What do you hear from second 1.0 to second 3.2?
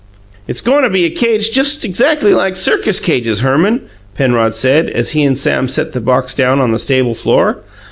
a cage just exactly like circus